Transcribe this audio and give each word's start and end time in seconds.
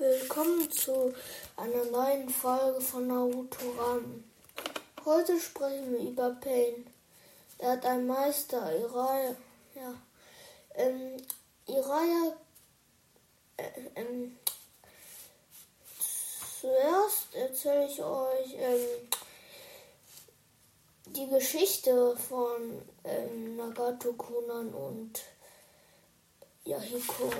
Willkommen 0.00 0.70
zu 0.70 1.12
einer 1.56 1.84
neuen 1.86 2.28
Folge 2.28 2.80
von 2.80 3.08
Naruto 3.08 3.68
Ran. 3.76 4.22
Heute 5.04 5.40
sprechen 5.40 5.90
wir 5.90 5.98
über 5.98 6.30
Pain. 6.40 6.86
Er 7.58 7.72
hat 7.72 7.84
einen 7.84 8.06
Meister, 8.06 8.78
Iraya. 8.78 9.34
Ja. 9.74 9.94
Ähm, 10.76 11.16
Iraya. 11.66 12.36
Äh, 13.56 13.70
ähm, 13.96 14.38
zuerst 16.60 17.34
erzähle 17.34 17.86
ich 17.86 18.00
euch 18.00 18.54
ähm, 18.54 19.08
die 21.06 21.26
Geschichte 21.26 22.16
von 22.16 22.82
ähm, 23.02 23.56
Nagato 23.56 24.12
Kunan 24.12 24.72
und 24.72 25.24
Yahiko. 26.64 27.32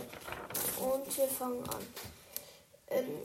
Und 0.81 1.17
wir 1.17 1.29
fangen 1.29 1.63
an. 1.69 1.87
Ähm, 2.91 3.25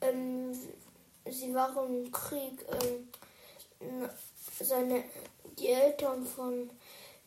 ähm, 0.00 0.54
sie 1.30 1.54
waren 1.54 2.04
im 2.04 2.12
Krieg. 2.12 2.64
Ähm, 2.82 4.08
seine, 4.60 5.04
die 5.58 5.68
Eltern 5.68 6.26
von 6.26 6.70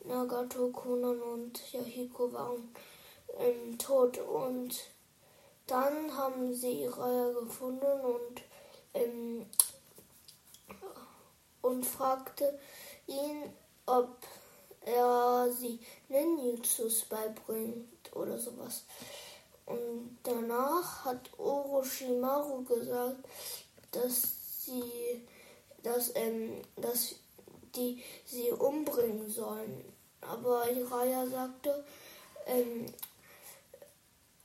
Nagato, 0.04 0.68
Kunan 0.68 1.20
und 1.20 1.72
Yahiko 1.72 2.32
waren 2.32 2.74
ähm, 3.38 3.78
tot 3.78 4.18
und 4.18 4.90
dann 5.66 6.16
haben 6.16 6.54
sie 6.54 6.82
Iraya 6.82 7.32
gefunden 7.32 8.00
und 8.00 8.42
ähm, 8.92 9.46
und 11.62 11.86
fragte 11.86 12.58
ihn, 13.06 13.50
ob 13.86 14.18
er 14.82 15.48
sie 15.50 15.80
Ninjutsus 16.08 17.06
beibringt 17.06 18.14
oder 18.14 18.38
sowas. 18.38 18.84
Und 19.64 20.18
danach 20.48 21.04
hat 21.04 21.30
Orochimaru 21.38 22.64
gesagt, 22.64 23.26
dass 23.92 24.64
sie, 24.64 25.26
dass, 25.82 26.12
ähm, 26.14 26.62
dass 26.76 27.14
die 27.74 28.02
sie 28.24 28.50
umbringen 28.50 29.28
sollen. 29.28 29.84
Aber 30.20 30.64
Hiraya 30.64 31.26
sagte, 31.26 31.84
ähm, 32.46 32.86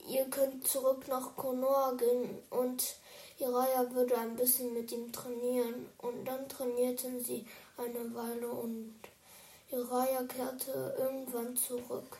ihr 0.08 0.26
könnt 0.26 0.68
zurück 0.68 1.08
nach 1.08 1.36
Konoha 1.36 1.94
gehen 1.94 2.40
und 2.50 2.96
Hiraya 3.38 3.90
würde 3.94 4.18
ein 4.18 4.36
bisschen 4.36 4.74
mit 4.74 4.92
ihm 4.92 5.12
trainieren. 5.12 5.90
Und 6.00 6.26
dann 6.26 6.50
trainierten 6.50 7.24
sie 7.24 7.46
eine 7.78 8.14
Weile 8.14 8.50
und 8.50 8.94
Hiraya 9.68 10.24
kehrte 10.24 10.96
irgendwann 10.98 11.56
zurück. 11.56 12.18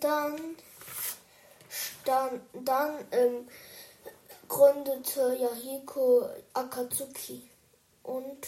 Dann, 0.00 0.56
stand, 2.06 2.40
dann 2.62 3.04
ähm, 3.10 3.48
gründete 4.48 5.36
Yahiko 5.40 6.28
Akatsuki 6.54 7.42
und 8.04 8.46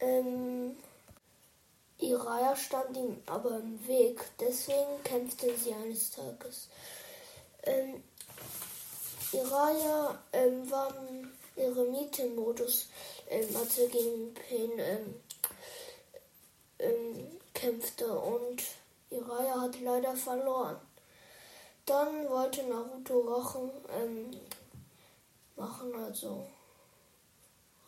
ähm, 0.00 0.76
Iraya 1.98 2.56
stand 2.56 2.96
ihm 2.96 3.22
aber 3.26 3.60
im 3.60 3.86
Weg, 3.86 4.20
deswegen 4.40 5.02
kämpfte 5.04 5.56
sie 5.56 5.72
eines 5.72 6.10
Tages. 6.10 6.68
Ähm, 7.62 8.02
Iraya 9.32 10.18
ähm, 10.32 10.68
war 10.68 10.92
im 11.08 11.30
Eremitenmodus, 11.54 12.88
ähm, 13.28 13.56
als 13.56 13.78
er 13.78 13.88
gegen 13.88 14.34
Pain 14.34 14.72
ähm, 14.78 15.14
ähm, 16.80 17.38
kämpfte 17.54 18.12
und 18.12 18.62
Iraya 19.12 19.60
hat 19.60 19.80
leider 19.80 20.16
verloren. 20.16 20.76
Dann 21.86 22.28
wollte 22.28 22.62
Naruto 22.64 23.20
Rache 23.20 23.70
ähm, 23.90 24.30
machen, 25.56 25.94
also 25.94 26.46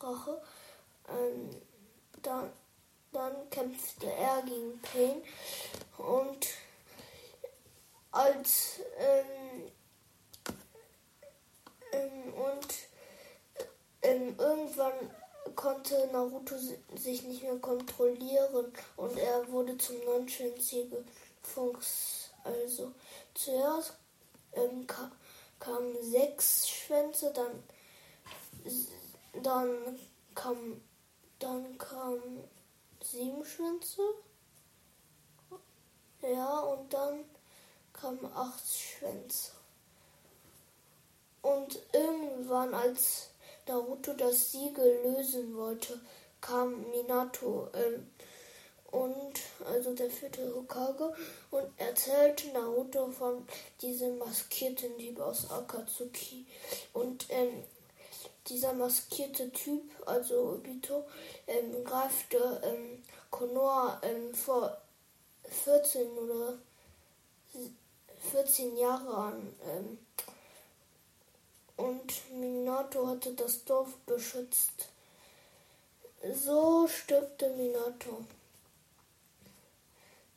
Rache. 0.00 0.42
Ähm, 1.08 1.50
dann, 2.22 2.50
dann 3.12 3.50
kämpfte 3.50 4.10
er 4.10 4.42
gegen 4.42 4.80
Pain 4.80 5.22
und 5.98 6.46
als 8.10 8.80
ähm, 8.96 9.72
ähm, 11.92 12.34
und 12.34 12.74
ähm, 14.02 14.34
irgendwann 14.38 15.10
konnte 15.54 16.08
Naruto 16.12 16.54
sich 16.96 17.22
nicht 17.22 17.42
mehr 17.42 17.58
kontrollieren 17.58 18.72
und 18.96 19.18
er 19.18 19.48
wurde 19.50 19.76
zum 19.78 19.96
neunschwänzigen 20.04 21.06
Fuchs. 21.42 22.30
Also 22.42 22.92
zuerst 23.34 23.94
ähm, 24.52 24.86
ka 24.86 25.10
kamen 25.60 25.96
sechs 26.02 26.68
Schwänze, 26.68 27.32
dann 27.32 27.62
dann 29.42 29.98
kam 30.34 30.80
dann 31.38 31.78
kamen 31.78 32.44
sieben 33.02 33.44
Schwänze. 33.44 34.02
Ja, 36.22 36.60
und 36.60 36.92
dann 36.92 37.24
kamen 37.92 38.24
acht 38.34 38.64
Schwänze. 38.74 39.52
Und 41.42 41.78
irgendwann, 41.92 42.72
als 42.72 43.28
Naruto 43.66 44.12
das 44.14 44.52
Siegel 44.52 45.00
lösen 45.04 45.56
wollte, 45.56 46.00
kam 46.40 46.90
Minato 46.90 47.68
ähm, 47.74 48.10
und 48.90 49.40
also 49.66 49.94
der 49.94 50.10
vierte 50.10 50.54
Hokage 50.54 51.12
und 51.50 51.66
erzählte 51.78 52.48
Naruto 52.48 53.10
von 53.10 53.46
diesem 53.80 54.18
maskierten 54.18 54.96
Typ 54.98 55.18
aus 55.20 55.50
Akatsuki 55.50 56.46
und 56.92 57.26
ähm, 57.30 57.64
dieser 58.48 58.74
maskierte 58.74 59.50
Typ, 59.52 59.82
also 60.06 60.52
Obito, 60.52 61.04
ähm, 61.46 61.82
greifte 61.82 62.60
ähm, 62.62 63.02
Konoha 63.30 64.00
ähm, 64.02 64.34
vor 64.34 64.76
14 65.48 66.06
oder 66.18 66.58
14 68.32 68.76
Jahre 68.76 69.14
an. 69.14 69.56
Und 71.76 72.30
Minato 72.30 73.06
hatte 73.08 73.34
das 73.34 73.64
Dorf 73.64 73.96
beschützt. 74.06 74.88
So 76.32 76.86
stirbte 76.88 77.50
Minato. 77.50 78.24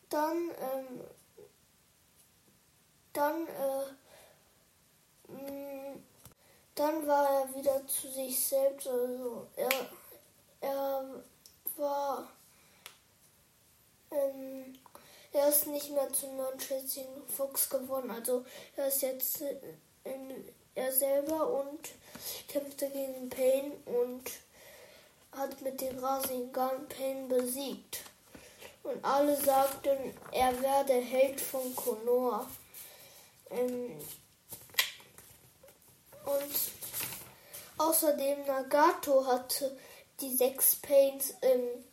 Dann, 0.10 0.52
ähm, 0.60 1.02
dann, 3.14 3.48
äh, 3.48 3.86
mh, 5.32 5.98
dann 6.76 7.08
war 7.08 7.30
er 7.42 7.56
wieder 7.56 7.86
zu 7.88 8.10
sich 8.10 8.48
selbst. 8.48 8.88
Also 8.88 9.48
er, 9.56 9.70
er 10.62 11.24
war, 11.78 12.28
ähm, 14.12 14.78
er 15.34 15.50
ist 15.50 15.68
nicht 15.68 15.92
mehr 15.92 16.12
zum 16.14 16.36
neunschätzigen 16.38 17.28
Fuchs 17.28 17.70
geworden. 17.70 18.10
Also 18.12 18.46
er 18.76 18.88
ist 18.88 19.02
jetzt 19.02 19.42
in, 20.04 20.54
er 20.78 20.92
selber 20.92 21.48
und 21.48 21.90
kämpfte 22.48 22.90
gegen 22.90 23.30
Pain 23.30 23.72
und 23.86 24.24
hat 25.32 25.60
mit 25.62 25.82
dem 25.82 25.98
Rasengan 26.00 26.88
Pain 26.88 27.28
besiegt. 27.28 28.02
Und 28.84 29.04
alle 29.04 29.36
sagten, 29.36 29.98
er 30.32 30.62
werde 30.62 30.94
Held 30.94 31.42
von 31.42 31.76
Konoha. 31.76 32.48
Ähm 33.50 33.98
und 36.26 36.56
außerdem 37.78 38.46
Nagato 38.46 39.26
hatte 39.26 39.78
die 40.20 40.36
sechs 40.36 40.76
Pains 40.76 41.34
ähm, 41.42 41.84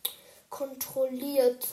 kontrolliert. 0.50 1.66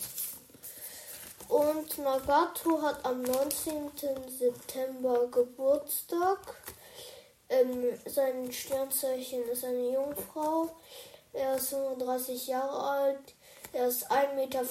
Und 1.49 1.97
Nagato 1.97 2.81
hat 2.81 3.03
am 3.05 3.21
19. 3.21 3.91
September 4.29 5.27
Geburtstag. 5.27 6.39
Ähm, 7.61 7.97
sein 8.05 8.51
Sternzeichen 8.51 9.47
ist 9.49 9.65
eine 9.65 9.93
Jungfrau. 9.93 10.69
Er 11.33 11.55
ist 11.55 11.69
35 11.69 12.47
Jahre 12.47 12.79
alt. 12.79 13.35
Er 13.73 13.87
ist 13.87 14.11
1,75 14.11 14.35
Meter. 14.35 14.61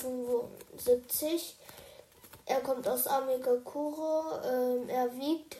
Er 2.46 2.60
kommt 2.60 2.86
aus 2.88 3.06
Amigakure. 3.06 4.42
Ähm, 4.44 4.88
er 4.88 5.16
wiegt 5.16 5.56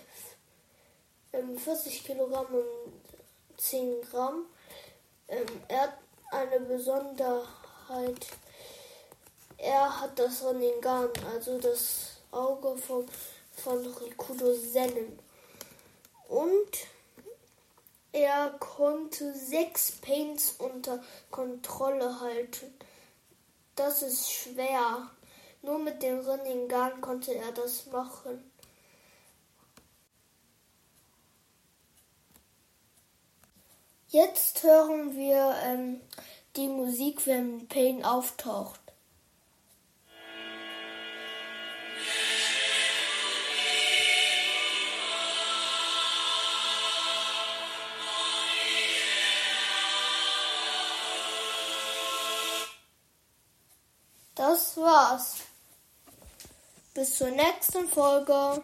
ähm, 1.33 1.57
40 1.57 2.05
Kilogramm 2.05 2.47
und 2.53 3.59
10 3.59 4.03
Gramm. 4.03 4.47
Ähm, 5.29 5.47
er 5.69 5.83
hat 5.83 5.99
eine 6.33 6.61
Besonderheit. 6.61 8.27
Er 9.57 10.01
hat 10.01 10.19
das 10.19 10.45
Rinnegan, 10.45 11.11
also 11.33 11.59
das 11.59 12.17
Auge 12.31 12.77
vom, 12.77 13.07
von 13.55 13.87
Rikudo 13.87 14.55
Sennen. 14.55 15.19
Und 16.29 16.87
er 18.21 18.51
konnte 18.59 19.35
sechs 19.35 19.93
Paints 19.93 20.55
unter 20.59 21.03
Kontrolle 21.31 22.21
halten. 22.21 22.75
Das 23.77 24.03
ist 24.03 24.31
schwer, 24.31 25.11
Nur 25.63 25.79
mit 25.79 26.03
dem 26.03 26.21
Rinnegan 26.21 27.01
konnte 27.01 27.35
er 27.35 27.53
das 27.53 27.87
machen. 27.87 28.51
Jetzt 34.09 34.63
hören 34.63 35.15
wir 35.17 35.55
ähm, 35.65 36.01
die 36.57 36.67
Musik, 36.67 37.27
wenn 37.27 37.69
Pain 37.69 38.05
auftaucht. 38.05 38.81
War's. 54.91 55.37
Bis 56.95 57.17
zur 57.17 57.31
nächsten 57.31 57.89
Folge. 57.89 58.63